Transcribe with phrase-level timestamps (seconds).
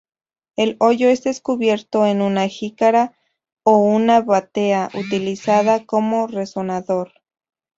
[0.55, 3.13] El hoyo es cubierto con una jícara
[3.61, 7.11] o una batea, utilizada como resonador.